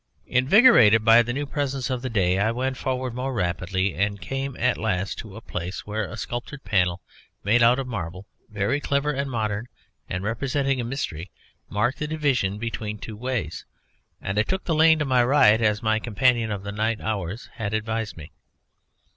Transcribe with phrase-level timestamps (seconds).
[0.25, 4.57] Invigorated by the new presence of the day I went forward more rapidly, and came
[4.57, 7.03] at last to a place where a sculptured panel
[7.43, 9.67] made out of marble, very clever and modern,
[10.09, 11.29] and representing a mystery,
[11.69, 13.63] marked the division between two ways;
[14.19, 17.51] and I took the lane to my right as my companion of the night hours
[17.57, 18.31] had advised me.